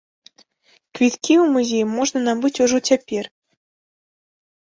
Квіткі 0.99 1.33
ў 1.43 1.45
музей 1.57 1.83
можна 1.97 2.19
набыць 2.27 2.61
ужо 2.67 2.77
цяпер. 2.93 3.23